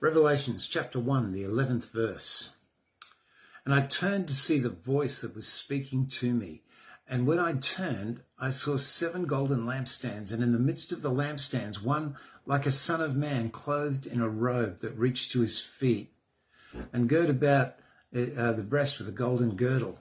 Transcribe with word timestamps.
Revelations 0.00 0.68
chapter 0.68 1.00
1, 1.00 1.32
the 1.32 1.42
11th 1.42 1.90
verse. 1.90 2.54
And 3.64 3.74
I 3.74 3.80
turned 3.80 4.28
to 4.28 4.34
see 4.34 4.60
the 4.60 4.68
voice 4.68 5.22
that 5.22 5.34
was 5.34 5.48
speaking 5.48 6.06
to 6.06 6.32
me. 6.32 6.62
And 7.08 7.26
when 7.26 7.40
I 7.40 7.54
turned, 7.54 8.20
I 8.38 8.50
saw 8.50 8.76
seven 8.76 9.24
golden 9.24 9.66
lampstands, 9.66 10.30
and 10.32 10.40
in 10.40 10.52
the 10.52 10.58
midst 10.60 10.92
of 10.92 11.02
the 11.02 11.10
lampstands, 11.10 11.82
one 11.82 12.14
like 12.46 12.64
a 12.64 12.70
son 12.70 13.00
of 13.00 13.16
man, 13.16 13.50
clothed 13.50 14.06
in 14.06 14.20
a 14.20 14.28
robe 14.28 14.82
that 14.82 14.96
reached 14.96 15.32
to 15.32 15.40
his 15.40 15.58
feet, 15.58 16.12
and 16.92 17.08
girt 17.08 17.28
about 17.28 17.74
uh, 18.14 18.52
the 18.52 18.64
breast 18.64 19.00
with 19.00 19.08
a 19.08 19.12
golden 19.12 19.56
girdle. 19.56 19.98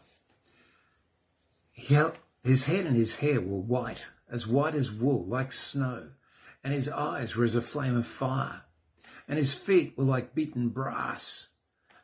His 1.73 2.65
head 2.65 2.85
and 2.85 2.95
his 2.95 3.15
hair 3.15 3.41
were 3.41 3.57
white, 3.57 4.05
as 4.29 4.45
white 4.45 4.75
as 4.75 4.91
wool, 4.91 5.25
like 5.25 5.51
snow, 5.51 6.09
and 6.63 6.71
his 6.71 6.87
eyes 6.87 7.35
were 7.35 7.45
as 7.45 7.55
a 7.55 7.63
flame 7.63 7.97
of 7.97 8.05
fire 8.05 8.61
and 9.27 9.37
his 9.37 9.53
feet 9.53 9.97
were 9.97 10.03
like 10.03 10.35
beaten 10.35 10.69
brass, 10.69 11.49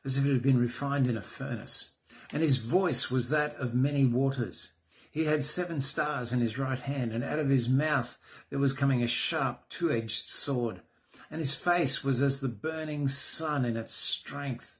as 0.04 0.18
if 0.18 0.26
it 0.26 0.34
had 0.34 0.42
been 0.42 0.60
refined 0.60 1.08
in 1.08 1.18
a 1.18 1.22
furnace. 1.22 1.92
And 2.32 2.42
his 2.42 2.58
voice 2.58 3.10
was 3.10 3.30
that 3.30 3.56
of 3.56 3.74
many 3.74 4.06
waters. 4.06 4.74
He 5.12 5.26
had 5.26 5.46
seven 5.46 5.80
stars 5.80 6.34
in 6.34 6.40
his 6.40 6.58
right 6.58 6.80
hand, 6.80 7.14
and 7.14 7.24
out 7.24 7.40
of 7.40 7.50
his 7.50 7.70
mouth 7.70 8.18
there 8.50 8.60
was 8.60 8.74
coming 8.74 9.04
a 9.04 9.08
sharp 9.08 9.70
two 9.70 9.92
edged 9.92 10.28
sword. 10.28 10.82
And 11.30 11.40
his 11.40 11.56
face 11.56 12.04
was 12.04 12.22
as 12.22 12.40
the 12.40 12.50
burning 12.50 13.08
sun 13.08 13.66
in 13.66 13.78
its 13.78 13.94
strength. 13.94 14.80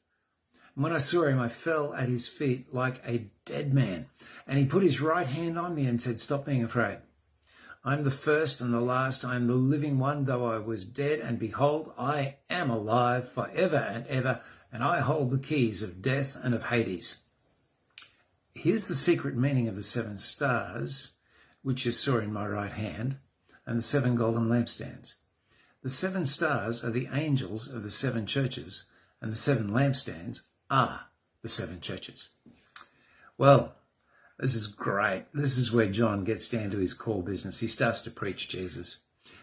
And 0.76 0.84
when 0.84 0.94
I 0.94 0.98
saw 0.98 1.26
him, 1.26 1.40
I 1.40 1.50
fell 1.50 1.94
at 1.94 2.10
his 2.10 2.28
feet 2.28 2.74
like 2.74 3.02
a 3.08 3.28
dead 3.46 3.74
man. 3.74 4.08
And 4.48 4.58
he 4.58 4.66
put 4.66 4.84
his 4.84 5.02
right 5.02 5.28
hand 5.28 5.58
on 5.58 5.76
me 5.76 5.86
and 5.86 6.02
said, 6.02 6.20
Stop 6.20 6.46
being 6.46 6.64
afraid. 6.64 6.98
I 7.86 7.94
am 7.94 8.04
the 8.04 8.12
first 8.12 8.62
and 8.62 8.74
the 8.74 8.80
last. 8.80 9.26
I 9.26 9.36
am 9.36 9.48
the 9.48 9.56
living 9.56 10.00
one, 10.00 10.24
though 10.24 10.46
I 10.46 10.58
was 10.58 10.86
dead, 10.86 11.20
and 11.20 11.38
behold, 11.38 11.92
I 11.98 12.36
am 12.50 12.70
alive 12.70 13.30
for 13.30 13.50
ever 13.54 13.76
and 13.76 14.08
ever, 14.08 14.42
and 14.72 14.82
I 14.82 15.02
hold 15.02 15.32
the 15.32 15.38
keys 15.38 15.82
of 15.82 16.02
death 16.02 16.38
and 16.42 16.56
of 16.56 16.66
Hades. 16.66 17.24
Here's 18.56 18.88
the 18.88 18.96
secret 18.96 19.36
meaning 19.36 19.68
of 19.68 19.76
the 19.76 19.84
seven 19.84 20.18
stars, 20.18 21.12
which 21.62 21.86
you 21.86 21.92
saw 21.92 22.20
in 22.20 22.32
my 22.32 22.48
right 22.48 22.72
hand, 22.72 23.18
and 23.66 23.78
the 23.78 23.84
seven 23.84 24.16
golden 24.16 24.48
lampstands. 24.48 25.16
The 25.82 25.90
seven 25.90 26.26
stars 26.26 26.86
are 26.86 26.92
the 26.92 27.10
angels 27.12 27.68
of 27.68 27.84
the 27.84 27.92
seven 27.92 28.26
churches, 28.26 28.86
and 29.22 29.30
the 29.30 29.36
seven 29.36 29.72
lampstands 29.72 30.44
are 30.70 31.08
the 31.42 31.50
seven 31.50 31.82
churches. 31.82 32.30
Well, 33.38 33.76
this 34.44 34.56
is 34.56 34.68
great. 34.68 35.24
This 35.34 35.58
is 35.58 35.72
where 35.72 35.88
John 35.88 36.26
gets 36.26 36.50
down 36.50 36.70
to 36.72 36.78
his 36.78 36.94
core 36.94 37.24
business. 37.24 37.62
He 37.62 37.68
starts 37.70 38.02
to 38.02 38.12
preach 38.12 38.50
Jesus. 38.50 38.98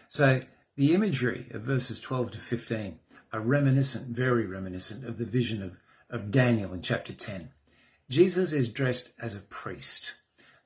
So 0.09 0.41
the 0.77 0.93
imagery 0.93 1.47
of 1.49 1.63
verses 1.63 1.99
12 1.99 2.33
to 2.33 2.37
15 2.37 2.99
are 3.33 3.39
reminiscent, 3.39 4.15
very 4.15 4.45
reminiscent 4.45 5.03
of 5.03 5.17
the 5.17 5.25
vision 5.25 5.63
of, 5.63 5.79
of 6.11 6.29
Daniel 6.29 6.71
in 6.71 6.83
chapter 6.83 7.13
10. 7.13 7.49
Jesus 8.11 8.53
is 8.53 8.69
dressed 8.69 9.11
as 9.19 9.33
a 9.33 9.39
priest. 9.39 10.17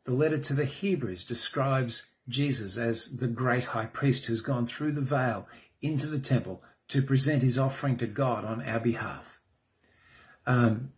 The 0.03 0.13
letter 0.13 0.39
to 0.39 0.53
the 0.53 0.65
Hebrews 0.65 1.23
describes 1.23 2.07
Jesus 2.27 2.77
as 2.77 3.15
the 3.15 3.29
great 3.29 3.67
high 3.67 3.85
priest 3.85 4.25
who's 4.25 4.41
gone 4.41 4.65
through 4.65 4.91
the 4.91 4.99
veil 4.99 5.47
into 5.81 6.07
the 6.07 6.19
temple 6.19 6.61
to 6.89 7.01
present 7.01 7.41
his 7.41 7.57
offering 7.57 7.95
to 7.99 8.05
God 8.05 8.43
on 8.43 8.61
our 8.67 8.81
behalf. 8.81 9.39
Um, 10.45 10.91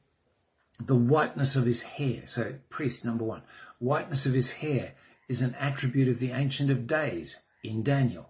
the 0.80 0.96
whiteness 0.96 1.56
of 1.56 1.66
his 1.66 1.84
hair. 1.84 2.22
So, 2.26 2.56
priest 2.70 3.04
number 3.04 3.24
one, 3.24 3.42
whiteness 3.80 4.26
of 4.26 4.34
his 4.34 4.54
hair 4.54 4.94
is 5.28 5.42
an 5.42 5.56
attribute 5.60 6.08
of 6.08 6.20
the 6.20 6.32
Ancient 6.32 6.70
of 6.70 6.88
Days 6.88 7.40
in 7.64 7.84
Daniel. 7.84 8.30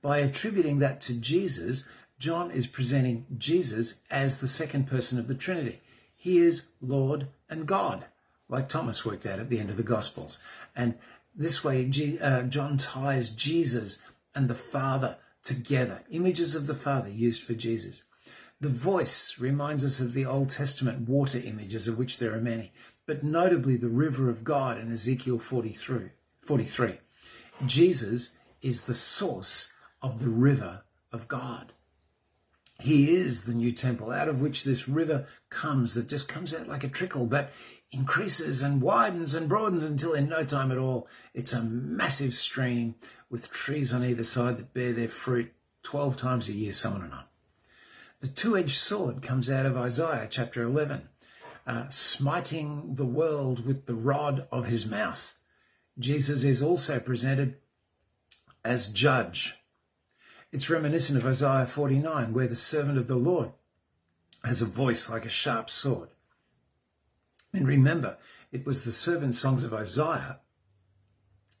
By 0.00 0.18
attributing 0.18 0.78
that 0.80 1.00
to 1.02 1.14
Jesus, 1.14 1.84
John 2.18 2.50
is 2.50 2.66
presenting 2.66 3.26
Jesus 3.36 3.94
as 4.10 4.40
the 4.40 4.48
second 4.48 4.88
person 4.88 5.18
of 5.18 5.28
the 5.28 5.34
Trinity. 5.34 5.80
He 6.14 6.38
is 6.38 6.66
Lord 6.80 7.28
and 7.48 7.66
God, 7.66 8.06
like 8.48 8.68
Thomas 8.68 9.04
worked 9.04 9.26
out 9.26 9.38
at 9.38 9.48
the 9.48 9.58
end 9.58 9.70
of 9.70 9.76
the 9.76 9.82
Gospels. 9.82 10.38
And 10.74 10.94
this 11.34 11.64
way, 11.64 11.90
uh, 12.20 12.42
John 12.42 12.76
ties 12.76 13.30
Jesus 13.30 13.98
and 14.34 14.48
the 14.48 14.54
Father 14.54 15.16
together, 15.42 16.02
images 16.10 16.54
of 16.54 16.66
the 16.66 16.74
Father 16.74 17.08
used 17.08 17.42
for 17.42 17.54
Jesus. 17.54 18.04
The 18.62 18.68
voice 18.68 19.40
reminds 19.40 19.84
us 19.84 19.98
of 19.98 20.12
the 20.12 20.24
Old 20.24 20.50
Testament 20.50 21.08
water 21.08 21.42
images, 21.44 21.88
of 21.88 21.98
which 21.98 22.18
there 22.18 22.32
are 22.32 22.40
many, 22.40 22.70
but 23.06 23.24
notably 23.24 23.74
the 23.74 23.88
river 23.88 24.30
of 24.30 24.44
God 24.44 24.78
in 24.78 24.92
Ezekiel 24.92 25.40
43. 25.40 26.10
43. 26.38 26.98
Jesus 27.66 28.36
is 28.60 28.86
the 28.86 28.94
source 28.94 29.72
of 30.00 30.20
the 30.20 30.28
river 30.28 30.82
of 31.10 31.26
God. 31.26 31.72
He 32.78 33.16
is 33.16 33.46
the 33.46 33.54
new 33.54 33.72
temple 33.72 34.12
out 34.12 34.28
of 34.28 34.40
which 34.40 34.62
this 34.62 34.88
river 34.88 35.26
comes 35.50 35.94
that 35.94 36.06
just 36.06 36.28
comes 36.28 36.54
out 36.54 36.68
like 36.68 36.84
a 36.84 36.88
trickle, 36.88 37.26
but 37.26 37.50
increases 37.90 38.62
and 38.62 38.80
widens 38.80 39.34
and 39.34 39.48
broadens 39.48 39.82
until 39.82 40.14
in 40.14 40.28
no 40.28 40.44
time 40.44 40.70
at 40.70 40.78
all 40.78 41.08
it's 41.34 41.52
a 41.52 41.64
massive 41.64 42.32
stream 42.32 42.94
with 43.28 43.50
trees 43.50 43.92
on 43.92 44.04
either 44.04 44.22
side 44.22 44.56
that 44.56 44.72
bear 44.72 44.92
their 44.92 45.08
fruit 45.08 45.52
12 45.82 46.16
times 46.16 46.48
a 46.48 46.52
year, 46.52 46.70
so 46.70 46.90
on 46.90 47.02
and 47.02 47.12
on. 47.12 47.24
The 48.22 48.28
two 48.28 48.56
edged 48.56 48.78
sword 48.78 49.20
comes 49.20 49.50
out 49.50 49.66
of 49.66 49.76
Isaiah 49.76 50.28
chapter 50.30 50.62
11, 50.62 51.08
uh, 51.66 51.88
smiting 51.88 52.94
the 52.94 53.04
world 53.04 53.66
with 53.66 53.86
the 53.86 53.96
rod 53.96 54.46
of 54.52 54.66
his 54.66 54.86
mouth. 54.86 55.36
Jesus 55.98 56.44
is 56.44 56.62
also 56.62 57.00
presented 57.00 57.56
as 58.64 58.86
judge. 58.86 59.56
It's 60.52 60.70
reminiscent 60.70 61.18
of 61.18 61.26
Isaiah 61.26 61.66
49, 61.66 62.32
where 62.32 62.46
the 62.46 62.54
servant 62.54 62.96
of 62.96 63.08
the 63.08 63.16
Lord 63.16 63.50
has 64.44 64.62
a 64.62 64.66
voice 64.66 65.10
like 65.10 65.26
a 65.26 65.28
sharp 65.28 65.68
sword. 65.68 66.10
And 67.52 67.66
remember, 67.66 68.18
it 68.52 68.64
was 68.64 68.84
the 68.84 68.92
servant 68.92 69.34
songs 69.34 69.64
of 69.64 69.74
Isaiah 69.74 70.38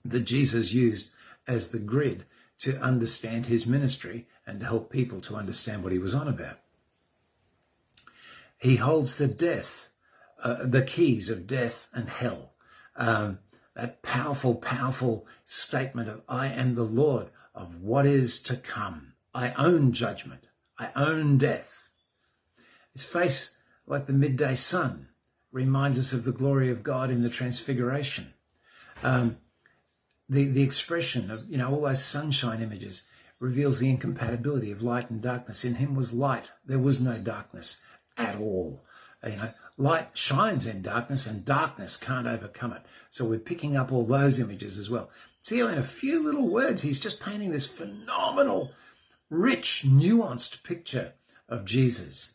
that 0.04 0.20
Jesus 0.20 0.72
used 0.72 1.10
as 1.48 1.70
the 1.70 1.80
grid 1.80 2.24
to 2.60 2.78
understand 2.78 3.46
his 3.46 3.66
ministry 3.66 4.28
and 4.46 4.60
to 4.60 4.66
help 4.66 4.90
people 4.90 5.20
to 5.22 5.36
understand 5.36 5.82
what 5.82 5.92
he 5.92 5.98
was 5.98 6.14
on 6.14 6.28
about. 6.28 6.58
He 8.58 8.76
holds 8.76 9.16
the 9.16 9.28
death, 9.28 9.88
uh, 10.42 10.64
the 10.64 10.82
keys 10.82 11.28
of 11.28 11.46
death 11.46 11.88
and 11.92 12.08
hell. 12.08 12.52
Um, 12.96 13.38
that 13.74 14.02
powerful, 14.02 14.54
powerful 14.54 15.26
statement 15.44 16.08
of 16.08 16.22
I 16.28 16.48
am 16.48 16.74
the 16.74 16.84
Lord 16.84 17.30
of 17.54 17.80
what 17.80 18.06
is 18.06 18.38
to 18.40 18.56
come. 18.56 19.14
I 19.34 19.52
own 19.52 19.92
judgment. 19.92 20.48
I 20.78 20.90
own 20.94 21.38
death. 21.38 21.88
His 22.92 23.04
face, 23.04 23.56
like 23.86 24.06
the 24.06 24.12
midday 24.12 24.54
sun, 24.54 25.08
reminds 25.50 25.98
us 25.98 26.12
of 26.12 26.24
the 26.24 26.32
glory 26.32 26.70
of 26.70 26.82
God 26.82 27.10
in 27.10 27.22
the 27.22 27.30
transfiguration. 27.30 28.34
Um, 29.02 29.38
the, 30.28 30.44
the 30.46 30.62
expression 30.62 31.30
of, 31.30 31.48
you 31.48 31.58
know, 31.58 31.70
all 31.70 31.82
those 31.82 32.04
sunshine 32.04 32.62
images 32.62 33.02
reveals 33.42 33.80
the 33.80 33.90
incompatibility 33.90 34.70
of 34.70 34.84
light 34.84 35.10
and 35.10 35.20
darkness. 35.20 35.64
In 35.64 35.74
him 35.74 35.96
was 35.96 36.12
light. 36.12 36.52
There 36.64 36.78
was 36.78 37.00
no 37.00 37.18
darkness 37.18 37.80
at 38.16 38.36
all. 38.36 38.84
You 39.26 39.34
know, 39.34 39.50
light 39.76 40.10
shines 40.16 40.64
in 40.64 40.80
darkness 40.80 41.26
and 41.26 41.44
darkness 41.44 41.96
can't 41.96 42.28
overcome 42.28 42.72
it. 42.72 42.82
So 43.10 43.24
we're 43.24 43.40
picking 43.40 43.76
up 43.76 43.90
all 43.90 44.06
those 44.06 44.38
images 44.38 44.78
as 44.78 44.88
well. 44.88 45.10
See 45.42 45.58
in 45.58 45.76
a 45.76 45.82
few 45.82 46.22
little 46.22 46.48
words, 46.48 46.82
he's 46.82 47.00
just 47.00 47.18
painting 47.18 47.50
this 47.50 47.66
phenomenal, 47.66 48.70
rich, 49.28 49.84
nuanced 49.84 50.62
picture 50.62 51.14
of 51.48 51.64
Jesus. 51.64 52.34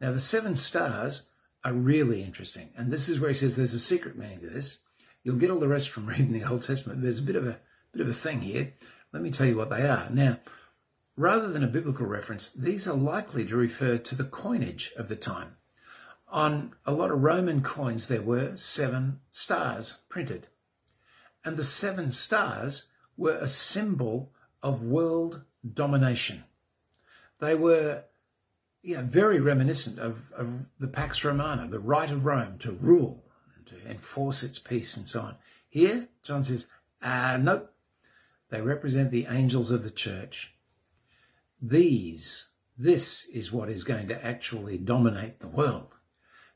Now, 0.00 0.10
the 0.10 0.18
seven 0.18 0.56
stars 0.56 1.28
are 1.62 1.72
really 1.72 2.24
interesting. 2.24 2.70
And 2.76 2.92
this 2.92 3.08
is 3.08 3.20
where 3.20 3.30
he 3.30 3.34
says 3.34 3.54
there's 3.54 3.72
a 3.72 3.78
secret 3.78 4.18
meaning 4.18 4.40
to 4.40 4.48
this. 4.48 4.78
You'll 5.22 5.36
get 5.36 5.50
all 5.50 5.60
the 5.60 5.68
rest 5.68 5.90
from 5.90 6.06
reading 6.06 6.32
the 6.32 6.44
Old 6.44 6.64
Testament. 6.64 7.02
There's 7.02 7.20
a 7.20 7.22
bit 7.22 7.36
of 7.36 7.46
a 7.46 7.60
bit 7.92 8.02
of 8.02 8.08
a 8.08 8.14
thing 8.14 8.42
here. 8.42 8.72
Let 9.14 9.22
me 9.22 9.30
tell 9.30 9.46
you 9.46 9.56
what 9.56 9.70
they 9.70 9.86
are. 9.88 10.08
Now, 10.10 10.40
rather 11.16 11.46
than 11.46 11.62
a 11.62 11.68
biblical 11.68 12.04
reference, 12.04 12.50
these 12.50 12.88
are 12.88 12.96
likely 12.96 13.46
to 13.46 13.54
refer 13.54 13.96
to 13.96 14.14
the 14.16 14.24
coinage 14.24 14.92
of 14.96 15.08
the 15.08 15.14
time. 15.14 15.54
On 16.26 16.74
a 16.84 16.90
lot 16.90 17.12
of 17.12 17.22
Roman 17.22 17.62
coins, 17.62 18.08
there 18.08 18.22
were 18.22 18.56
seven 18.56 19.20
stars 19.30 20.00
printed. 20.08 20.48
And 21.44 21.56
the 21.56 21.62
seven 21.62 22.10
stars 22.10 22.88
were 23.16 23.36
a 23.36 23.46
symbol 23.46 24.32
of 24.64 24.82
world 24.82 25.42
domination. 25.72 26.42
They 27.38 27.54
were 27.54 28.02
know, 28.82 29.02
very 29.02 29.38
reminiscent 29.38 30.00
of, 30.00 30.32
of 30.32 30.70
the 30.80 30.88
Pax 30.88 31.22
Romana, 31.22 31.68
the 31.68 31.78
right 31.78 32.10
of 32.10 32.26
Rome 32.26 32.58
to 32.58 32.72
rule, 32.72 33.22
and 33.56 33.64
to 33.68 33.88
enforce 33.88 34.42
its 34.42 34.58
peace 34.58 34.96
and 34.96 35.08
so 35.08 35.20
on. 35.20 35.36
Here, 35.68 36.08
John 36.24 36.42
says, 36.42 36.66
ah, 37.00 37.38
nope, 37.40 37.73
they 38.50 38.60
represent 38.60 39.10
the 39.10 39.26
angels 39.28 39.70
of 39.70 39.82
the 39.82 39.90
church. 39.90 40.54
These, 41.60 42.48
this 42.76 43.26
is 43.28 43.52
what 43.52 43.68
is 43.68 43.84
going 43.84 44.08
to 44.08 44.24
actually 44.24 44.78
dominate 44.78 45.40
the 45.40 45.48
world. 45.48 45.94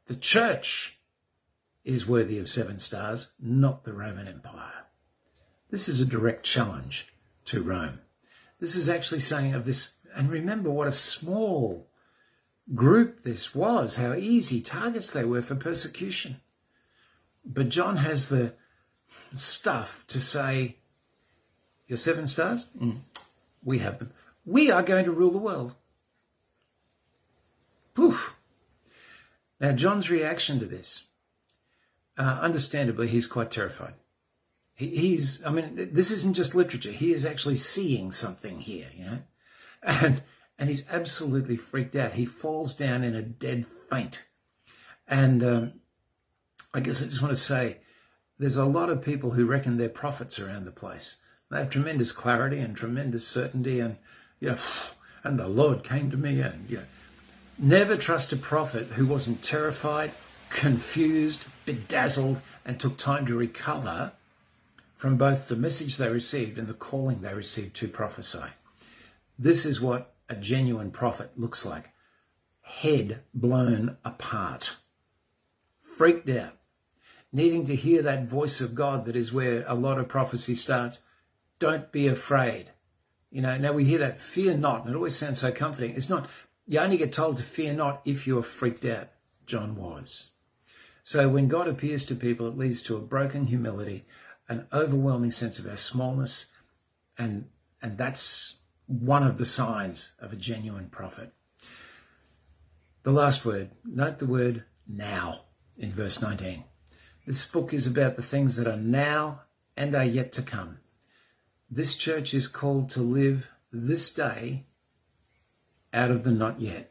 The 0.07 0.17
church 0.17 1.01
is 1.85 2.07
worthy 2.07 2.39
of 2.39 2.51
seven 2.51 2.79
stars, 2.79 3.29
not 3.41 3.85
the 3.85 3.93
Roman 3.93 4.29
Empire. 4.29 4.87
This 5.71 5.89
is 5.89 6.01
a 6.01 6.07
direct 6.07 6.45
challenge 6.45 7.13
to 7.47 7.63
Rome. 7.63 8.01
This 8.61 8.75
is 8.75 8.89
actually 8.89 9.21
saying 9.21 9.55
of 9.55 9.65
this, 9.65 9.93
and 10.15 10.31
remember 10.31 10.71
what 10.71 10.89
a 10.89 10.93
small 10.93 11.89
group 12.75 13.23
this 13.23 13.55
was, 13.55 13.97
how 13.97 14.15
easy 14.15 14.61
targets 14.61 15.13
they 15.13 15.25
were 15.25 15.43
for 15.43 15.55
persecution. 15.55 16.41
But 17.45 17.69
John 17.69 17.99
has 17.99 18.29
the 18.29 18.55
stuff 19.35 20.05
to 20.09 20.21
say, 20.21 20.78
Your 21.89 21.97
seven 21.97 22.27
stars? 22.27 22.67
Mm. 22.81 22.99
We 23.65 23.79
have 23.79 23.99
them. 23.99 24.13
We 24.47 24.71
are 24.71 24.83
going 24.83 25.05
to 25.07 25.11
rule 25.11 25.33
the 25.33 25.39
world. 25.39 25.75
Poof. 27.95 28.35
Now, 29.61 29.73
John's 29.73 30.09
reaction 30.09 30.61
to 30.61 30.67
this, 30.67 31.05
uh, 32.17 32.39
understandably, 32.41 33.09
he's 33.09 33.27
quite 33.27 33.51
terrified. 33.51 33.95
He, 34.75 34.89
he's, 34.97 35.45
I 35.45 35.51
mean, 35.51 35.89
this 35.93 36.13
isn't 36.13 36.35
just 36.35 36.55
literature. 36.55 36.93
He 36.93 37.13
is 37.13 37.25
actually 37.25 37.57
seeing 37.57 38.13
something 38.13 38.61
here, 38.61 38.87
you 38.97 39.05
know? 39.05 39.19
And 39.83 40.23
and 40.59 40.69
he's 40.69 40.89
absolutely 40.91 41.57
freaked 41.57 41.95
out. 41.95 42.13
He 42.15 42.27
falls 42.27 42.75
down 42.75 43.05
in 43.05 43.15
a 43.15 43.23
dead 43.23 43.65
faint. 43.89 44.25
And 45.07 45.45
um, 45.45 45.73
I 46.75 46.81
guess 46.81 47.01
I 47.01 47.07
just 47.07 47.23
want 47.23 47.31
to 47.31 47.37
say 47.37 47.79
there's 48.39 48.57
a 48.57 48.65
lot 48.65 48.91
of 48.91 49.03
people 49.03 49.31
who 49.31 49.47
reckon 49.47 49.77
they're 49.77 49.89
prophets 49.89 50.39
around 50.39 50.65
the 50.65 50.73
place. 50.73 51.19
They 51.51 51.59
have 51.59 51.71
tremendous 51.71 52.13
clarity 52.13 52.59
and 52.59 52.77
tremendous 52.77 53.27
certainty, 53.27 53.81
and 53.81 53.97
you 54.41 54.51
know, 54.51 54.59
and 55.25 55.39
the 55.39 55.49
Lord 55.49 55.85
came 55.85 56.11
to 56.11 56.17
me, 56.17 56.41
and 56.41 56.69
you 56.69 56.79
know, 56.79 56.85
never 57.59 57.97
trust 57.97 58.33
a 58.33 58.37
prophet 58.37 58.89
who 58.93 59.07
wasn't 59.07 59.43
terrified, 59.43 60.13
confused, 60.51 61.47
bedazzled, 61.65 62.41
and 62.65 62.79
took 62.79 62.97
time 62.97 63.27
to 63.27 63.35
recover 63.35 64.13
from 64.97 65.17
both 65.17 65.49
the 65.49 65.57
message 65.57 65.97
they 65.97 66.09
received 66.09 66.59
and 66.59 66.67
the 66.67 66.75
calling 66.75 67.21
they 67.21 67.33
received 67.33 67.77
to 67.77 67.89
prophesy. 67.89 68.51
This 69.39 69.65
is 69.65 69.81
what 69.81 70.15
a 70.29 70.35
genuine 70.35 70.91
prophet 70.91 71.31
looks 71.37 71.65
like 71.65 71.91
head 72.69 73.21
blown 73.33 73.97
apart, 74.05 74.77
freaked 75.79 76.29
out, 76.29 76.55
needing 77.33 77.67
to 77.67 77.75
hear 77.75 78.03
that 78.03 78.27
voice 78.27 78.61
of 78.61 78.75
God 78.75 79.07
that 79.07 79.17
is 79.17 79.33
where 79.33 79.65
a 79.67 79.75
lot 79.75 79.99
of 79.99 80.09
prophecy 80.09 80.55
starts. 80.55 81.01
Don't 81.59 81.91
be 81.93 82.07
afraid. 82.07 82.71
You 83.31 83.43
know, 83.43 83.59
now 83.59 83.73
we 83.73 83.85
hear 83.85 83.99
that 83.99 84.21
fear 84.21 84.57
not, 84.57 84.85
and 84.85 84.95
it 84.95 84.97
always 84.97 85.17
sounds 85.17 85.41
so 85.41 85.53
comforting. 85.53 85.95
It's 85.95 86.09
not, 86.09 86.29
you 86.67 86.79
only 86.79 86.97
get 86.97 87.13
told 87.13 87.37
to 87.37 87.43
fear 87.43 87.75
not 87.75 88.01
if 88.05 88.27
you're 88.27 88.43
freaked 88.43 88.85
out. 88.85 89.09
John 89.47 89.77
was. 89.77 90.29
So 91.03 91.29
when 91.29 91.49
God 91.49 91.69
appears 91.69 92.05
to 92.05 92.15
people, 92.15 92.47
it 92.47 92.59
leads 92.59 92.83
to 92.85 92.97
a 92.97 93.01
broken 93.01 93.47
humility, 93.47 94.05
an 94.49 94.67
overwhelming 94.73 95.31
sense 95.31 95.59
of 95.59 95.67
our 95.67 95.79
smallness, 95.79 96.47
and 97.17 97.49
and 97.81 97.97
that's 97.97 98.59
one 98.87 99.23
of 99.23 99.39
the 99.39 99.47
signs 99.47 100.15
of 100.19 100.33
a 100.33 100.37
genuine 100.37 100.89
prophet. 100.91 101.33
The 103.05 103.13
last 103.13 103.45
word, 103.45 103.71
note 103.85 104.19
the 104.19 104.27
word 104.27 104.65
now 104.87 105.43
in 105.79 105.93
verse 105.93 106.21
19. 106.21 106.65
This 107.27 107.45
book 107.45 107.73
is 107.73 107.87
about 107.87 108.17
the 108.17 108.23
things 108.23 108.57
that 108.57 108.67
are 108.67 108.77
now 108.77 109.43
and 109.77 109.95
are 109.95 110.05
yet 110.05 110.33
to 110.33 110.43
come. 110.43 110.79
This 111.71 111.97
church 111.97 112.33
is 112.33 112.47
called 112.47 112.91
to 112.91 113.01
live 113.01 113.51
this 113.71 114.11
day 114.11 114.65
out 115.93 116.11
of 116.11 116.25
the 116.25 116.31
not 116.31 116.61
yet. 116.61 116.91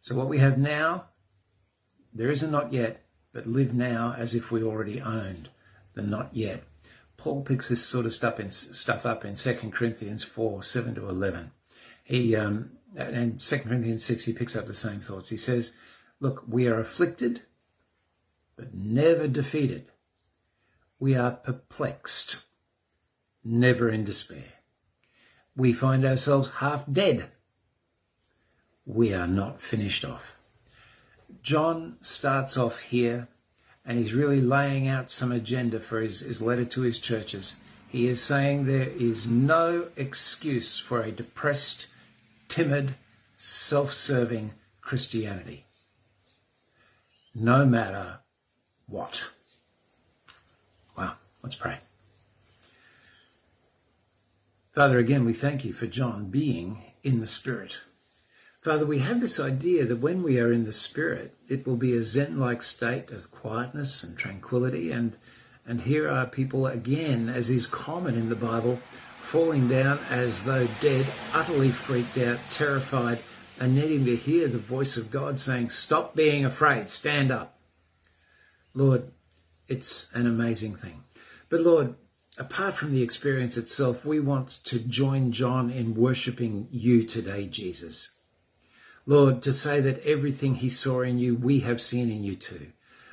So, 0.00 0.14
what 0.14 0.28
we 0.28 0.38
have 0.38 0.58
now, 0.58 1.06
there 2.12 2.30
is 2.30 2.42
a 2.42 2.50
not 2.50 2.72
yet, 2.72 3.04
but 3.32 3.46
live 3.46 3.72
now 3.72 4.14
as 4.18 4.34
if 4.34 4.50
we 4.50 4.62
already 4.62 5.00
owned 5.00 5.48
the 5.94 6.02
not 6.02 6.30
yet. 6.32 6.64
Paul 7.16 7.42
picks 7.42 7.68
this 7.68 7.84
sort 7.84 8.06
of 8.06 8.12
stuff, 8.12 8.38
in, 8.38 8.50
stuff 8.50 9.06
up 9.06 9.24
in 9.24 9.34
2 9.34 9.54
Corinthians 9.72 10.24
4 10.24 10.62
7 10.62 10.94
to 10.96 11.08
11. 11.08 11.52
He, 12.02 12.36
um, 12.36 12.72
and 12.96 13.40
2 13.40 13.58
Corinthians 13.60 14.04
6, 14.04 14.24
he 14.24 14.32
picks 14.32 14.54
up 14.54 14.66
the 14.66 14.74
same 14.74 15.00
thoughts. 15.00 15.30
He 15.30 15.36
says, 15.36 15.72
Look, 16.20 16.44
we 16.46 16.66
are 16.66 16.78
afflicted, 16.78 17.42
but 18.56 18.74
never 18.74 19.26
defeated. 19.26 19.86
We 20.98 21.14
are 21.14 21.32
perplexed, 21.32 22.43
never 23.44 23.88
in 23.88 24.04
despair. 24.04 24.54
We 25.56 25.72
find 25.72 26.04
ourselves 26.04 26.50
half 26.56 26.84
dead. 26.90 27.28
We 28.86 29.14
are 29.14 29.26
not 29.26 29.60
finished 29.60 30.04
off. 30.04 30.36
John 31.42 31.96
starts 32.00 32.56
off 32.56 32.80
here 32.80 33.28
and 33.84 33.98
he's 33.98 34.14
really 34.14 34.40
laying 34.40 34.88
out 34.88 35.10
some 35.10 35.30
agenda 35.30 35.78
for 35.78 36.00
his, 36.00 36.20
his 36.20 36.40
letter 36.40 36.64
to 36.64 36.80
his 36.82 36.98
churches. 36.98 37.56
He 37.88 38.08
is 38.08 38.22
saying 38.22 38.64
there 38.64 38.88
is 38.88 39.26
no 39.26 39.88
excuse 39.96 40.78
for 40.78 41.02
a 41.02 41.12
depressed, 41.12 41.86
timid, 42.48 42.94
self 43.36 43.92
serving 43.92 44.52
Christianity, 44.80 45.66
no 47.34 47.64
matter 47.64 48.20
what. 48.88 49.24
Wow, 50.96 51.14
let's 51.42 51.56
pray. 51.56 51.78
Father, 54.74 54.98
again, 54.98 55.24
we 55.24 55.32
thank 55.32 55.64
you 55.64 55.72
for 55.72 55.86
John 55.86 56.30
being 56.30 56.82
in 57.04 57.20
the 57.20 57.28
Spirit. 57.28 57.78
Father, 58.60 58.84
we 58.84 58.98
have 58.98 59.20
this 59.20 59.38
idea 59.38 59.84
that 59.84 60.00
when 60.00 60.24
we 60.24 60.40
are 60.40 60.52
in 60.52 60.64
the 60.64 60.72
Spirit, 60.72 61.32
it 61.48 61.64
will 61.64 61.76
be 61.76 61.96
a 61.96 62.02
Zen 62.02 62.40
like 62.40 62.60
state 62.60 63.12
of 63.12 63.30
quietness 63.30 64.02
and 64.02 64.18
tranquility. 64.18 64.90
And, 64.90 65.16
and 65.64 65.82
here 65.82 66.10
are 66.10 66.26
people, 66.26 66.66
again, 66.66 67.28
as 67.28 67.50
is 67.50 67.68
common 67.68 68.16
in 68.16 68.30
the 68.30 68.34
Bible, 68.34 68.80
falling 69.20 69.68
down 69.68 70.00
as 70.10 70.42
though 70.42 70.66
dead, 70.80 71.06
utterly 71.32 71.70
freaked 71.70 72.18
out, 72.18 72.40
terrified, 72.50 73.20
and 73.60 73.76
needing 73.76 74.04
to 74.06 74.16
hear 74.16 74.48
the 74.48 74.58
voice 74.58 74.96
of 74.96 75.08
God 75.08 75.38
saying, 75.38 75.70
Stop 75.70 76.16
being 76.16 76.44
afraid, 76.44 76.90
stand 76.90 77.30
up. 77.30 77.60
Lord, 78.74 79.12
it's 79.68 80.12
an 80.14 80.26
amazing 80.26 80.74
thing. 80.74 81.04
But 81.48 81.60
Lord, 81.60 81.94
apart 82.36 82.74
from 82.74 82.92
the 82.92 83.02
experience 83.02 83.56
itself, 83.56 84.04
we 84.04 84.20
want 84.20 84.48
to 84.64 84.78
join 84.78 85.32
John 85.32 85.70
in 85.70 85.94
worshipping 85.94 86.68
you 86.70 87.04
today, 87.04 87.46
Jesus. 87.46 88.10
Lord, 89.06 89.42
to 89.42 89.52
say 89.52 89.80
that 89.80 90.02
everything 90.04 90.56
he 90.56 90.68
saw 90.68 91.02
in 91.02 91.18
you, 91.18 91.36
we 91.36 91.60
have 91.60 91.80
seen 91.80 92.10
in 92.10 92.24
you 92.24 92.34
too. 92.34 92.72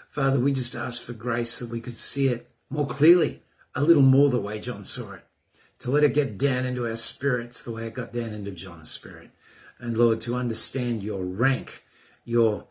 Father, 0.10 0.40
we 0.40 0.54
just 0.54 0.76
ask 0.76 1.02
for 1.02 1.14
grace 1.14 1.60
that 1.60 1.70
we 1.70 1.82
could 1.82 1.98
see 1.98 2.28
it 2.28 2.50
more 2.70 2.88
clearly, 2.88 3.42
a 3.76 3.82
little 3.82 4.04
more 4.04 4.30
the 4.30 4.40
way 4.40 4.60
John 4.60 4.86
saw 4.86 5.14
it, 5.14 5.24
to 5.80 5.92
let 5.92 6.04
it 6.04 6.14
get 6.14 6.38
down 6.38 6.66
into 6.66 6.88
our 6.88 6.96
spirits 6.96 7.62
the 7.62 7.72
way 7.72 7.88
it 7.88 7.94
got 7.94 8.14
down 8.14 8.34
into 8.34 8.52
John's 8.52 8.90
spirit. 8.90 9.32
And 9.80 9.98
Lord, 9.98 10.22
to 10.22 10.36
understand 10.36 11.04
your 11.04 11.24
rank, 11.24 11.84
your, 12.24 12.68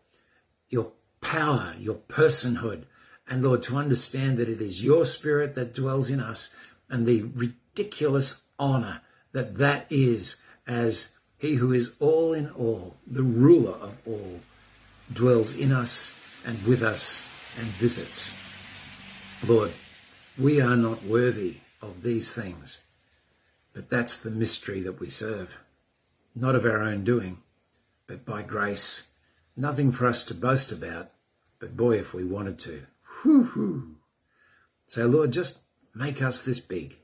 your 0.68 0.92
power, 1.20 1.74
your 1.78 1.96
personhood, 1.96 2.84
and 3.30 3.44
Lord, 3.44 3.62
to 3.64 3.76
understand 3.76 4.38
that 4.38 4.48
it 4.48 4.60
is 4.60 4.82
your 4.82 5.04
spirit 5.04 5.54
that 5.54 5.72
dwells 5.72 6.10
in 6.10 6.20
us 6.20 6.50
and 6.90 7.06
the 7.06 7.22
ridiculous 7.22 8.42
honor 8.58 9.02
that 9.32 9.58
that 9.58 9.86
is 9.88 10.40
as 10.66 11.10
he 11.38 11.54
who 11.54 11.72
is 11.72 11.92
all 12.00 12.32
in 12.32 12.50
all, 12.50 12.96
the 13.06 13.22
ruler 13.22 13.76
of 13.80 13.98
all, 14.04 14.40
dwells 15.12 15.54
in 15.54 15.70
us 15.70 16.12
and 16.44 16.60
with 16.66 16.82
us 16.82 17.24
and 17.56 17.68
visits. 17.68 18.34
Lord, 19.46 19.72
we 20.36 20.60
are 20.60 20.76
not 20.76 21.04
worthy 21.04 21.58
of 21.80 22.02
these 22.02 22.34
things, 22.34 22.82
but 23.72 23.88
that's 23.88 24.18
the 24.18 24.30
mystery 24.30 24.80
that 24.80 24.98
we 24.98 25.08
serve. 25.08 25.60
Not 26.34 26.56
of 26.56 26.64
our 26.64 26.82
own 26.82 27.04
doing, 27.04 27.38
but 28.08 28.26
by 28.26 28.42
grace. 28.42 29.08
Nothing 29.56 29.92
for 29.92 30.06
us 30.06 30.24
to 30.24 30.34
boast 30.34 30.72
about, 30.72 31.10
but 31.60 31.76
boy, 31.76 31.98
if 31.98 32.12
we 32.12 32.24
wanted 32.24 32.58
to. 32.60 32.86
Whoo-hoo. 33.24 33.96
So, 34.86 35.06
Lord, 35.06 35.32
just 35.32 35.58
make 35.94 36.20
us 36.22 36.44
this 36.44 36.60
big. 36.60 36.96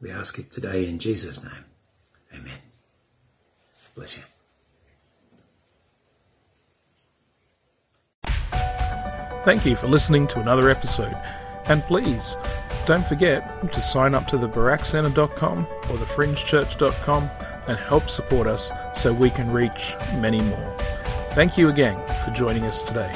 We 0.00 0.10
ask 0.10 0.38
it 0.38 0.50
today 0.50 0.88
in 0.88 0.98
Jesus' 0.98 1.42
name. 1.42 1.64
Amen. 2.34 2.58
Bless 3.94 4.16
you. 4.16 4.24
Thank 9.44 9.64
you 9.64 9.76
for 9.76 9.86
listening 9.86 10.26
to 10.28 10.40
another 10.40 10.68
episode. 10.68 11.16
And 11.66 11.82
please, 11.84 12.36
don't 12.84 13.06
forget 13.06 13.72
to 13.72 13.80
sign 13.80 14.14
up 14.14 14.26
to 14.28 14.38
the 14.38 14.48
barakcentre.com 14.48 15.66
or 15.66 15.96
thefringechurch.com 15.96 17.30
and 17.68 17.78
help 17.78 18.10
support 18.10 18.46
us 18.46 18.70
so 18.94 19.12
we 19.12 19.30
can 19.30 19.50
reach 19.50 19.94
many 20.16 20.40
more. 20.40 20.76
Thank 21.32 21.56
you 21.56 21.68
again 21.68 21.96
for 22.24 22.32
joining 22.32 22.64
us 22.64 22.82
today. 22.82 23.14